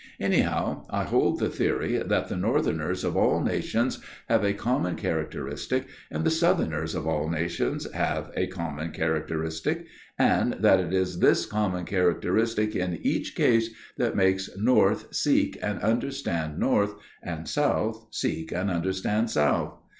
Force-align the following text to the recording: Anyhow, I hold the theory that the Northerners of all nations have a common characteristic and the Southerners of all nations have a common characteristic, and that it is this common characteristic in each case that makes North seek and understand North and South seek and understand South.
Anyhow, 0.19 0.87
I 0.89 1.03
hold 1.03 1.37
the 1.37 1.47
theory 1.47 1.97
that 1.99 2.27
the 2.27 2.35
Northerners 2.35 3.03
of 3.03 3.15
all 3.15 3.39
nations 3.39 3.99
have 4.29 4.43
a 4.43 4.51
common 4.55 4.95
characteristic 4.95 5.85
and 6.09 6.23
the 6.23 6.31
Southerners 6.31 6.95
of 6.95 7.05
all 7.05 7.29
nations 7.29 7.85
have 7.91 8.31
a 8.35 8.47
common 8.47 8.93
characteristic, 8.93 9.85
and 10.17 10.53
that 10.53 10.79
it 10.79 10.91
is 10.91 11.19
this 11.19 11.45
common 11.45 11.85
characteristic 11.85 12.75
in 12.75 12.97
each 13.03 13.35
case 13.35 13.69
that 13.97 14.15
makes 14.15 14.49
North 14.57 15.13
seek 15.13 15.59
and 15.61 15.77
understand 15.81 16.57
North 16.57 16.95
and 17.21 17.47
South 17.47 18.07
seek 18.09 18.51
and 18.51 18.71
understand 18.71 19.29
South. 19.29 19.77